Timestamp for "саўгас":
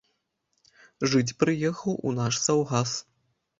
2.49-2.99